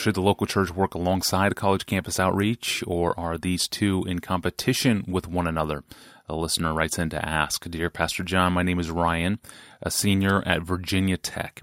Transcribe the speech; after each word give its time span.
Should 0.00 0.14
the 0.14 0.22
local 0.22 0.46
church 0.46 0.70
work 0.70 0.94
alongside 0.94 1.54
college 1.56 1.84
campus 1.84 2.18
outreach, 2.18 2.82
or 2.86 3.12
are 3.20 3.36
these 3.36 3.68
two 3.68 4.02
in 4.08 4.20
competition 4.20 5.04
with 5.06 5.28
one 5.28 5.46
another? 5.46 5.84
A 6.26 6.34
listener 6.34 6.72
writes 6.72 6.98
in 6.98 7.10
to 7.10 7.22
ask 7.22 7.68
Dear 7.68 7.90
Pastor 7.90 8.22
John, 8.22 8.54
my 8.54 8.62
name 8.62 8.80
is 8.80 8.90
Ryan, 8.90 9.40
a 9.82 9.90
senior 9.90 10.42
at 10.48 10.62
Virginia 10.62 11.18
Tech. 11.18 11.60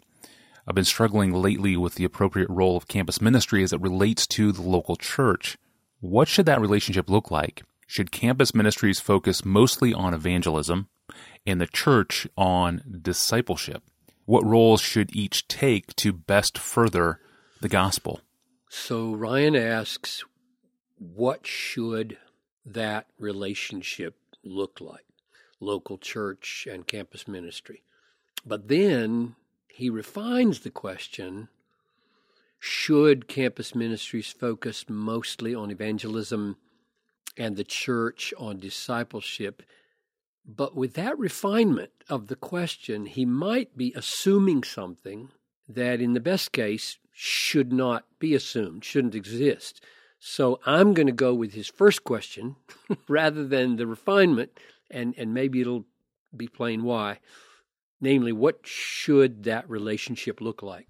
I've 0.68 0.76
been 0.76 0.84
struggling 0.84 1.34
lately 1.34 1.76
with 1.78 1.96
the 1.96 2.04
appropriate 2.04 2.48
role 2.52 2.78
of 2.78 2.88
campus 2.88 3.20
ministry 3.20 3.64
as 3.64 3.74
it 3.74 3.82
relates 3.82 4.28
to 4.28 4.52
the 4.52 4.62
local 4.62 4.98
church. 4.98 5.58
What 6.00 6.28
should 6.28 6.46
that 6.46 6.62
relationship 6.62 7.10
look 7.10 7.32
like? 7.32 7.64
Should 7.88 8.12
campus 8.12 8.54
ministries 8.54 9.00
focus 9.00 9.44
mostly 9.46 9.96
on 9.96 10.14
evangelism 10.14 10.90
and 11.48 11.60
the 11.60 11.66
church 11.66 12.28
on 12.38 12.84
discipleship? 13.02 13.82
What 14.26 14.46
roles 14.46 14.82
should 14.82 15.16
each 15.16 15.48
take 15.48 15.96
to 15.96 16.14
best 16.14 16.60
further 16.60 17.20
the 17.62 17.70
gospel? 17.70 18.22
So 18.70 19.14
Ryan 19.14 19.56
asks, 19.56 20.24
what 20.98 21.48
should 21.48 22.18
that 22.66 23.08
relationship 23.20 24.16
look 24.44 24.82
like? 24.82 25.06
Local 25.60 25.98
church 25.98 26.68
and 26.70 26.86
campus 26.86 27.28
ministry. 27.28 27.84
But 28.46 28.68
then 28.68 29.36
he 29.68 29.90
refines 29.90 30.62
the 30.62 30.70
question 30.70 31.50
should 32.60 33.28
campus 33.28 33.76
ministries 33.76 34.32
focus 34.32 34.86
mostly 34.90 35.54
on 35.54 35.70
evangelism 35.70 36.58
and 37.38 37.56
the 37.56 37.64
church 37.64 38.34
on 38.38 38.60
discipleship? 38.60 39.62
But 40.46 40.76
with 40.76 40.94
that 40.94 41.18
refinement 41.20 41.92
of 42.10 42.28
the 42.28 42.36
question, 42.36 43.06
he 43.06 43.26
might 43.26 43.78
be 43.78 43.94
assuming 43.96 44.64
something 44.64 45.30
that, 45.70 46.02
in 46.02 46.14
the 46.14 46.20
best 46.20 46.52
case, 46.52 46.98
should 47.20 47.74
not 47.74 48.06
be 48.20 48.36
assumed, 48.36 48.86
shouldn't 48.86 49.16
exist. 49.16 49.84
So 50.20 50.60
I'm 50.68 50.94
going 50.94 51.08
to 51.08 51.12
go 51.12 51.34
with 51.34 51.54
his 51.54 51.68
first 51.68 52.04
question 52.04 52.58
rather 53.08 53.44
than 53.44 53.78
the 53.78 53.88
refinement, 53.88 54.60
and, 54.92 55.16
and 55.18 55.34
maybe 55.34 55.60
it'll 55.60 55.86
be 56.36 56.48
plain 56.48 56.84
why. 56.84 57.18
Namely, 58.00 58.32
what 58.32 58.60
should 58.68 59.46
that 59.46 59.68
relationship 59.68 60.42
look 60.42 60.62
like? 60.62 60.88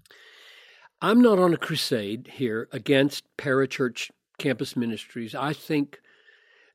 I'm 1.00 1.22
not 1.22 1.38
on 1.38 1.54
a 1.54 1.56
crusade 1.56 2.32
here 2.34 2.68
against 2.72 3.24
parachurch 3.38 4.10
campus 4.36 4.76
ministries. 4.76 5.34
I 5.34 5.54
think 5.54 5.98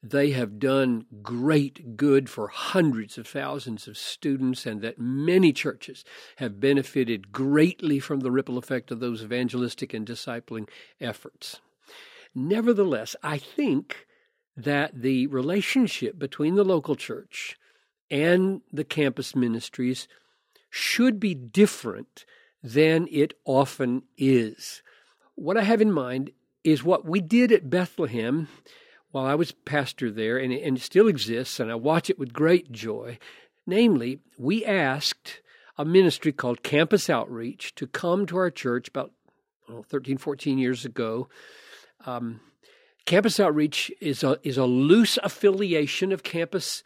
they 0.03 0.31
have 0.31 0.59
done 0.59 1.05
great 1.21 1.95
good 1.95 2.29
for 2.29 2.49
hundreds 2.49 3.17
of 3.17 3.25
thousands 3.25 3.87
of 3.87 3.97
students, 3.97 4.65
and 4.65 4.81
that 4.81 4.99
many 4.99 5.53
churches 5.53 6.03
have 6.35 6.59
benefited 6.59 7.31
greatly 7.31 7.99
from 7.99 8.19
the 8.19 8.31
ripple 8.31 8.57
effect 8.57 8.91
of 8.91 8.99
those 8.99 9.23
evangelistic 9.23 9.93
and 9.93 10.05
discipling 10.05 10.67
efforts. 10.99 11.61
Nevertheless, 12.35 13.15
I 13.23 13.37
think 13.37 14.05
that 14.57 15.01
the 15.01 15.27
relationship 15.27 16.19
between 16.19 16.55
the 16.55 16.65
local 16.65 16.95
church 16.95 17.57
and 18.11 18.61
the 18.71 18.83
campus 18.83 19.35
ministries 19.35 20.07
should 20.69 21.19
be 21.19 21.33
different 21.33 22.25
than 22.61 23.07
it 23.09 23.33
often 23.45 24.03
is. 24.17 24.81
What 25.35 25.57
I 25.57 25.63
have 25.63 25.81
in 25.81 25.91
mind 25.91 26.31
is 26.63 26.83
what 26.83 27.05
we 27.05 27.21
did 27.21 27.51
at 27.51 27.69
Bethlehem 27.69 28.47
while 29.13 29.27
I 29.27 29.35
was 29.35 29.51
pastor 29.51 30.09
there, 30.09 30.39
and 30.39 30.51
it, 30.51 30.63
and 30.63 30.81
still 30.81 31.07
exists, 31.07 31.59
and 31.59 31.71
I 31.71 31.75
watch 31.75 32.09
it 32.09 32.17
with 32.17 32.33
great 32.33 32.71
joy. 32.71 33.19
Namely, 33.67 34.19
we 34.39 34.65
asked 34.65 35.41
a 35.77 35.85
ministry 35.85 36.31
called 36.31 36.63
Campus 36.63 37.11
Outreach 37.11 37.75
to 37.75 37.85
come 37.85 38.25
to 38.25 38.37
our 38.37 38.49
church 38.49 38.87
about 38.87 39.11
well, 39.69 39.83
13, 39.83 40.17
14 40.17 40.57
years 40.57 40.83
ago. 40.83 41.29
Um, 42.07 42.41
campus 43.05 43.39
Outreach 43.39 43.91
is 44.01 44.23
a, 44.23 44.39
is 44.41 44.57
a 44.57 44.65
loose 44.65 45.19
affiliation 45.21 46.11
of 46.11 46.23
campus 46.23 46.83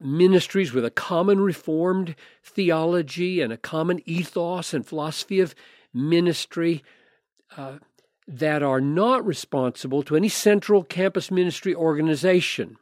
ministries 0.00 0.72
with 0.72 0.84
a 0.84 0.90
common 0.90 1.40
Reformed 1.40 2.16
theology 2.42 3.40
and 3.40 3.52
a 3.52 3.56
common 3.56 4.00
ethos 4.06 4.74
and 4.74 4.84
philosophy 4.84 5.38
of 5.38 5.54
ministry 5.94 6.82
uh, 7.56 7.78
that 8.28 8.62
are 8.62 8.80
not 8.80 9.24
responsible 9.26 10.02
to 10.04 10.16
any 10.16 10.28
central 10.28 10.84
campus 10.84 11.30
ministry 11.30 11.74
organization. 11.74 12.76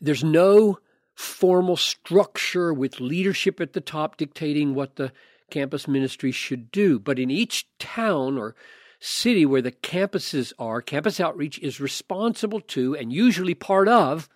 There's 0.00 0.24
no 0.24 0.78
formal 1.14 1.76
structure 1.76 2.72
with 2.72 3.00
leadership 3.00 3.60
at 3.60 3.72
the 3.72 3.80
top 3.80 4.16
dictating 4.16 4.74
what 4.74 4.96
the 4.96 5.12
campus 5.50 5.88
ministry 5.88 6.30
should 6.30 6.70
do. 6.70 6.98
But 6.98 7.18
in 7.18 7.30
each 7.30 7.66
town 7.78 8.38
or 8.38 8.54
city 9.00 9.46
where 9.46 9.62
the 9.62 9.72
campuses 9.72 10.52
are, 10.58 10.82
campus 10.82 11.20
outreach 11.20 11.58
is 11.60 11.80
responsible 11.80 12.60
to 12.60 12.94
and 12.96 13.12
usually 13.12 13.54
part 13.54 13.88
of 13.88 14.28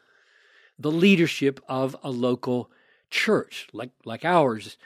the 0.79 0.91
leadership 0.91 1.61
of 1.69 1.95
a 2.03 2.11
local 2.11 2.71
church 3.11 3.69
like, 3.73 3.91
like 4.05 4.25
ours. 4.25 4.79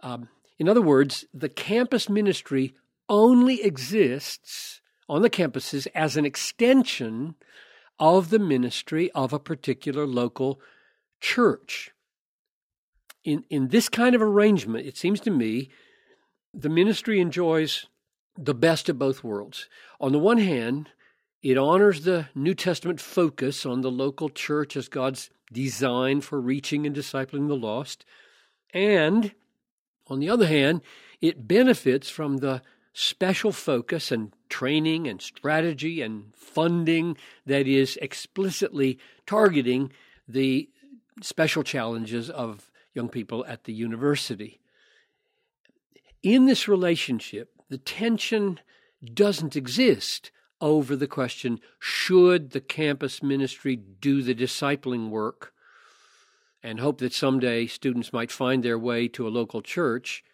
Um, 0.00 0.28
in 0.58 0.68
other 0.68 0.82
words, 0.82 1.24
the 1.32 1.48
campus 1.48 2.08
ministry 2.08 2.74
only 3.08 3.62
exists 3.62 4.80
on 5.08 5.22
the 5.22 5.30
campuses 5.30 5.86
as 5.94 6.16
an 6.16 6.24
extension 6.24 7.34
of 7.98 8.30
the 8.30 8.38
ministry 8.38 9.10
of 9.12 9.32
a 9.32 9.38
particular 9.38 10.06
local 10.06 10.60
church. 11.20 11.92
In, 13.22 13.44
in 13.48 13.68
this 13.68 13.88
kind 13.88 14.14
of 14.14 14.22
arrangement, 14.22 14.86
it 14.86 14.96
seems 14.96 15.20
to 15.20 15.30
me, 15.30 15.70
the 16.52 16.68
ministry 16.68 17.20
enjoys 17.20 17.86
the 18.36 18.54
best 18.54 18.88
of 18.88 18.98
both 18.98 19.24
worlds. 19.24 19.68
On 20.00 20.12
the 20.12 20.18
one 20.18 20.38
hand, 20.38 20.90
it 21.42 21.58
honors 21.58 22.02
the 22.02 22.28
New 22.34 22.54
Testament 22.54 23.00
focus 23.00 23.66
on 23.66 23.82
the 23.82 23.90
local 23.90 24.28
church 24.28 24.76
as 24.76 24.88
God's 24.88 25.30
design 25.52 26.20
for 26.20 26.40
reaching 26.40 26.86
and 26.86 26.96
discipling 26.96 27.48
the 27.48 27.56
lost. 27.56 28.04
And 28.72 29.34
on 30.08 30.20
the 30.20 30.28
other 30.28 30.46
hand, 30.46 30.80
it 31.20 31.46
benefits 31.46 32.08
from 32.10 32.38
the 32.38 32.62
special 32.94 33.50
focus 33.50 34.12
and 34.12 34.32
training 34.48 35.06
and 35.08 35.20
strategy 35.20 36.00
and 36.00 36.32
funding 36.34 37.16
that 37.44 37.66
is 37.66 37.98
explicitly 38.00 38.98
targeting 39.26 39.92
the 40.28 40.70
special 41.20 41.64
challenges 41.64 42.30
of 42.30 42.70
young 42.94 43.08
people 43.08 43.44
at 43.46 43.64
the 43.64 43.72
university. 43.72 44.60
In 46.22 46.46
this 46.46 46.68
relationship, 46.68 47.50
the 47.68 47.78
tension 47.78 48.60
doesn't 49.12 49.56
exist 49.56 50.30
over 50.60 50.94
the 50.94 51.08
question 51.08 51.60
should 51.80 52.52
the 52.52 52.60
campus 52.60 53.22
ministry 53.22 53.76
do 53.76 54.22
the 54.22 54.34
discipling 54.34 55.10
work 55.10 55.52
and 56.62 56.78
hope 56.78 56.98
that 56.98 57.12
someday 57.12 57.66
students 57.66 58.12
might 58.12 58.30
find 58.30 58.62
their 58.62 58.78
way 58.78 59.08
to 59.08 59.26
a 59.26 59.30
local 59.30 59.60
church 59.60 60.24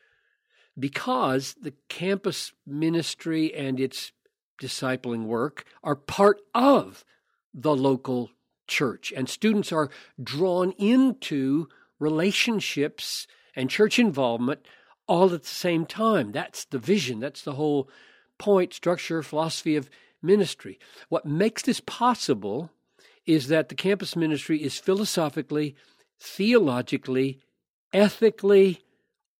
because 0.78 1.54
the 1.60 1.74
campus 1.88 2.52
ministry 2.66 3.54
and 3.54 3.78
its 3.80 4.12
discipling 4.60 5.24
work 5.24 5.64
are 5.82 5.96
part 5.96 6.40
of 6.54 7.04
the 7.52 7.74
local 7.74 8.30
church, 8.68 9.12
and 9.16 9.28
students 9.28 9.72
are 9.72 9.90
drawn 10.22 10.72
into 10.72 11.66
relationships 11.98 13.26
and 13.56 13.68
church 13.68 13.98
involvement 13.98 14.64
all 15.06 15.34
at 15.34 15.42
the 15.42 15.48
same 15.48 15.84
time. 15.84 16.30
That's 16.30 16.64
the 16.66 16.78
vision, 16.78 17.20
that's 17.20 17.42
the 17.42 17.54
whole 17.54 17.90
point, 18.38 18.72
structure, 18.72 19.22
philosophy 19.22 19.76
of 19.76 19.90
ministry. 20.22 20.78
What 21.08 21.26
makes 21.26 21.62
this 21.62 21.80
possible 21.80 22.70
is 23.26 23.48
that 23.48 23.68
the 23.68 23.74
campus 23.74 24.16
ministry 24.16 24.62
is 24.62 24.78
philosophically, 24.78 25.74
theologically, 26.18 27.40
ethically, 27.92 28.80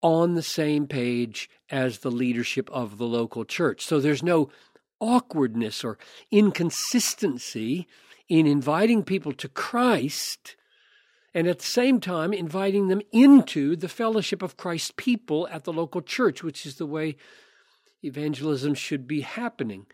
on 0.02 0.34
the 0.34 0.42
same 0.42 0.86
page 0.86 1.50
as 1.70 1.98
the 1.98 2.10
leadership 2.10 2.70
of 2.70 2.98
the 2.98 3.06
local 3.06 3.44
church. 3.44 3.84
So 3.84 4.00
there's 4.00 4.22
no 4.22 4.50
awkwardness 4.98 5.84
or 5.84 5.98
inconsistency 6.30 7.86
in 8.28 8.46
inviting 8.46 9.02
people 9.02 9.32
to 9.32 9.48
Christ 9.48 10.56
and 11.34 11.46
at 11.46 11.60
the 11.60 11.66
same 11.66 12.00
time 12.00 12.32
inviting 12.32 12.88
them 12.88 13.02
into 13.12 13.76
the 13.76 13.88
fellowship 13.88 14.42
of 14.42 14.56
Christ's 14.56 14.92
people 14.96 15.48
at 15.48 15.64
the 15.64 15.72
local 15.72 16.02
church, 16.02 16.42
which 16.42 16.66
is 16.66 16.76
the 16.76 16.86
way 16.86 17.16
evangelism 18.02 18.74
should 18.74 19.06
be 19.06 19.20
happening. 19.20 19.86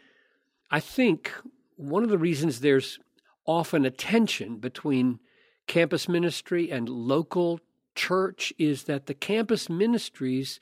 I 0.71 0.81
think 0.81 1.33
one 1.77 2.03
of 2.03 2.09
the 2.09 2.19
reasons 2.19 2.61
there's 2.61 2.99
often 3.45 3.85
a 3.85 3.91
tension 3.91 4.57
between 4.57 5.21
campus 5.67 6.09
ministry 6.09 6.71
and 6.71 6.89
local 6.89 7.61
church 7.97 8.53
is 8.59 8.85
that 8.85 9.07
the 9.07 9.15
campus 9.15 9.69
ministries 9.69 10.61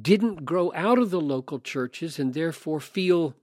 didn't 0.00 0.44
grow 0.44 0.72
out 0.74 0.98
of 0.98 1.10
the 1.10 1.20
local 1.20 1.58
churches 1.58 2.18
and 2.18 2.32
therefore 2.32 2.80
feel 2.80 3.34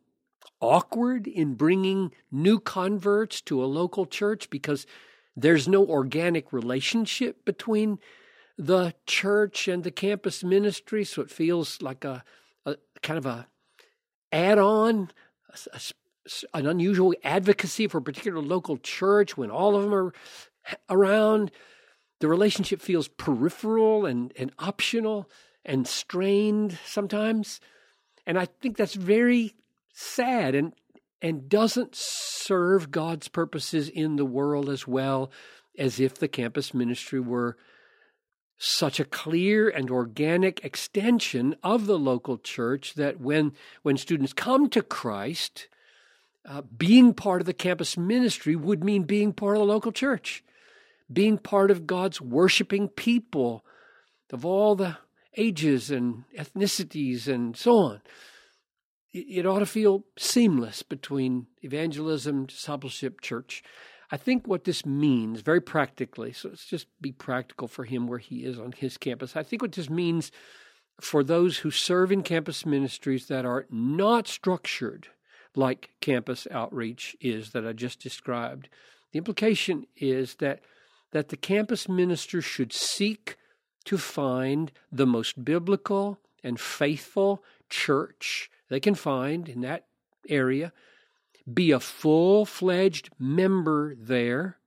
awkward 0.60 1.28
in 1.28 1.54
bringing 1.54 2.12
new 2.32 2.60
converts 2.60 3.42
to 3.42 3.64
a 3.64 3.66
local 3.66 4.06
church 4.06 4.50
because 4.50 4.86
there's 5.36 5.68
no 5.68 5.86
organic 5.86 6.52
relationship 6.52 7.46
between 7.46 8.00
the 8.58 8.94
church 9.06 9.68
and 9.68 9.84
the 9.84 9.92
campus 9.92 10.44
ministry. 10.44 11.04
So 11.04 11.22
it 11.22 11.32
feels 11.32 11.82
like 11.82 12.04
a, 12.04 12.24
a 12.66 12.76
kind 13.02 13.18
of 13.18 13.26
a 13.26 13.48
add 14.32 14.60
on 14.60 15.10
a, 15.50 15.78
a, 15.78 16.58
an 16.58 16.68
unusual 16.68 17.14
advocacy 17.24 17.88
for 17.88 17.98
a 18.00 18.02
particular 18.02 18.42
local 18.42 18.78
church 18.78 19.38
when 19.38 19.50
all 19.50 19.76
of 19.76 19.84
them 19.84 19.94
are 19.94 20.14
around. 20.90 21.52
The 22.22 22.28
relationship 22.28 22.82
feels 22.82 23.08
peripheral 23.08 24.06
and, 24.06 24.32
and 24.38 24.52
optional 24.60 25.30
and 25.66 25.88
strained 25.88 26.78
sometimes. 26.86 27.60
And 28.26 28.38
I 28.40 28.46
think 28.46 28.78
that's 28.78 28.94
very 28.94 29.56
sad 29.94 30.56
and 30.56 30.74
and 31.22 31.48
doesn't 31.48 31.96
serve 31.96 32.90
God's 32.90 33.28
purposes 33.28 33.90
in 33.90 34.16
the 34.16 34.26
world 34.26 34.70
as 34.70 34.88
well 34.88 35.32
as 35.78 36.00
if 36.00 36.16
the 36.16 36.28
campus 36.28 36.74
ministry 36.74 37.20
were 37.20 37.58
such 38.58 39.00
a 39.00 39.06
clear 39.06 39.70
and 39.70 39.90
organic 39.90 40.64
extension 40.66 41.56
of 41.64 41.86
the 41.86 41.98
local 41.98 42.38
church 42.38 42.96
that 42.96 43.20
when 43.20 43.54
when 43.82 43.98
students 43.98 44.34
come 44.34 44.70
to 44.70 44.82
Christ, 44.82 45.68
uh, 46.48 46.62
being 46.78 47.14
part 47.14 47.42
of 47.42 47.46
the 47.46 47.54
campus 47.54 47.98
ministry 47.98 48.56
would 48.56 48.84
mean 48.84 49.04
being 49.04 49.34
part 49.34 49.58
of 49.58 49.62
the 49.62 49.74
local 49.74 49.92
church, 49.92 50.44
being 51.12 51.38
part 51.38 51.72
of 51.72 51.88
God's 51.88 52.22
worshiping 52.22 52.88
people 52.88 53.66
of 54.32 54.46
all 54.46 54.76
the 54.76 54.98
ages 55.38 55.92
and 55.92 56.24
ethnicities 56.38 57.28
and 57.28 57.56
so 57.56 57.78
on. 57.78 58.02
It, 59.14 59.46
ought 59.46 59.60
to 59.60 59.66
feel 59.66 60.06
seamless 60.18 60.84
between 60.84 61.48
evangelism, 61.62 62.46
discipleship, 62.46 63.20
church. 63.20 63.62
I 64.10 64.16
think 64.16 64.48
what 64.48 64.64
this 64.64 64.86
means 64.86 65.42
very 65.42 65.60
practically, 65.60 66.32
so 66.32 66.50
let's 66.50 66.66
just 66.66 66.88
be 67.02 67.12
practical 67.12 67.68
for 67.68 67.84
him 67.84 68.08
where 68.08 68.20
he 68.20 68.46
is 68.46 68.58
on 68.58 68.72
his 68.72 68.98
campus. 68.98 69.36
I 69.36 69.44
think 69.44 69.62
what 69.62 69.74
this 69.74 69.90
means 69.90 70.32
for 71.02 71.24
those 71.24 71.58
who 71.58 71.72
serve 71.72 72.12
in 72.12 72.24
campus 72.24 72.66
ministries 72.66 73.28
that 73.28 73.46
are 73.46 73.66
not 73.70 74.28
structured 74.28 75.08
like 75.56 75.90
campus 76.00 76.48
outreach 76.50 77.16
is 77.20 77.52
that 77.52 77.68
I 77.68 77.74
just 77.74 78.00
described. 78.00 78.70
The 79.12 79.18
implication 79.18 79.88
is 79.98 80.36
that 80.36 80.62
that 81.12 81.30
the 81.30 81.38
campus 81.38 81.88
minister 81.90 82.42
should 82.42 82.74
seek 82.74 83.38
to 83.86 83.98
find 83.98 84.72
the 84.92 85.06
most 85.06 85.44
biblical 85.44 86.20
and 86.44 86.60
faithful 86.60 87.44
church 87.70 88.50
they 88.70 88.80
can 88.80 88.96
find 88.96 89.50
in 89.50 89.62
that 89.62 89.86
area 90.30 90.72
be 91.52 91.72
a 91.72 91.80
full 91.80 92.46
fledged 92.46 93.10
member 93.20 93.96
there, 93.96 94.58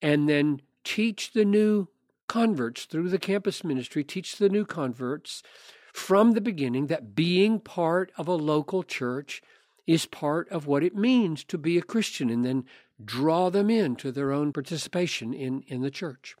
and 0.00 0.28
then 0.28 0.62
teach 0.84 1.32
the 1.32 1.44
new 1.44 1.88
converts 2.26 2.84
through 2.84 3.08
the 3.08 3.18
campus 3.18 3.64
ministry, 3.64 4.04
teach 4.04 4.36
the 4.36 4.48
new 4.48 4.64
converts 4.64 5.42
from 5.92 6.32
the 6.32 6.40
beginning 6.40 6.86
that 6.86 7.14
being 7.14 7.58
part 7.58 8.12
of 8.16 8.28
a 8.28 8.34
local 8.34 8.82
church 8.82 9.42
is 9.86 10.06
part 10.06 10.48
of 10.50 10.66
what 10.66 10.82
it 10.82 10.94
means 10.94 11.44
to 11.44 11.58
be 11.58 11.78
a 11.78 11.82
Christian, 11.82 12.30
and 12.30 12.44
then 12.44 12.64
draw 13.02 13.50
them 13.50 13.70
into 13.70 14.12
their 14.12 14.32
own 14.32 14.52
participation 14.52 15.32
in, 15.32 15.62
in 15.66 15.82
the 15.82 15.90
church. 15.90 16.36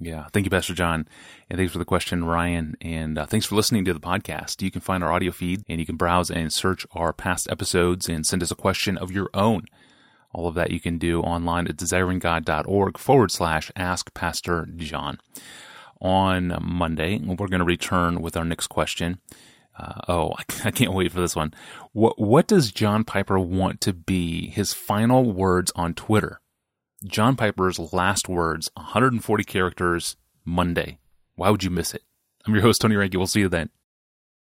Yeah. 0.00 0.26
Thank 0.32 0.46
you, 0.46 0.50
Pastor 0.50 0.74
John. 0.74 1.06
And 1.48 1.58
thanks 1.58 1.72
for 1.72 1.78
the 1.78 1.84
question, 1.84 2.24
Ryan. 2.24 2.76
And 2.80 3.18
uh, 3.18 3.26
thanks 3.26 3.46
for 3.46 3.54
listening 3.54 3.84
to 3.84 3.94
the 3.94 4.00
podcast. 4.00 4.60
You 4.62 4.70
can 4.70 4.80
find 4.80 5.04
our 5.04 5.12
audio 5.12 5.30
feed 5.30 5.62
and 5.68 5.78
you 5.78 5.86
can 5.86 5.96
browse 5.96 6.30
and 6.30 6.52
search 6.52 6.86
our 6.92 7.12
past 7.12 7.48
episodes 7.50 8.08
and 8.08 8.26
send 8.26 8.42
us 8.42 8.50
a 8.50 8.56
question 8.56 8.96
of 8.98 9.12
your 9.12 9.30
own. 9.32 9.66
All 10.32 10.48
of 10.48 10.54
that 10.54 10.70
you 10.70 10.80
can 10.80 10.98
do 10.98 11.20
online 11.20 11.68
at 11.68 11.76
desiringgod.org 11.76 12.98
forward 12.98 13.30
slash 13.30 13.70
ask 13.76 14.12
Pastor 14.14 14.66
John. 14.76 15.18
On 16.00 16.58
Monday, 16.60 17.18
we're 17.18 17.46
going 17.46 17.60
to 17.60 17.64
return 17.64 18.20
with 18.20 18.36
our 18.36 18.44
next 18.44 18.68
question. 18.68 19.20
Uh, 19.78 20.00
oh, 20.08 20.34
I 20.64 20.70
can't 20.70 20.92
wait 20.92 21.12
for 21.12 21.20
this 21.20 21.36
one. 21.36 21.54
What, 21.92 22.18
what 22.18 22.46
does 22.46 22.72
John 22.72 23.04
Piper 23.04 23.38
want 23.38 23.80
to 23.82 23.92
be 23.92 24.48
his 24.48 24.72
final 24.72 25.32
words 25.32 25.72
on 25.74 25.94
Twitter? 25.94 26.40
John 27.04 27.36
Piper's 27.36 27.78
last 27.92 28.28
words, 28.28 28.70
140 28.74 29.44
characters, 29.44 30.16
Monday. 30.44 30.98
Why 31.34 31.50
would 31.50 31.64
you 31.64 31.70
miss 31.70 31.94
it? 31.94 32.02
I'm 32.46 32.54
your 32.54 32.62
host, 32.62 32.80
Tony 32.80 32.94
Reinke. 32.94 33.16
We'll 33.16 33.26
see 33.26 33.40
you 33.40 33.48
then. 33.48 33.70